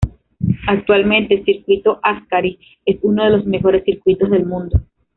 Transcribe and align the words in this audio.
Actualmente 0.65 1.43
Circuito 1.43 1.99
Ascari 2.01 2.57
es 2.87 2.97
uno 3.03 3.23
de 3.23 3.29
los 3.37 3.45
mejores 3.45 3.83
circuitos 3.83 4.31
del 4.31 4.47
mundo. 4.47 4.81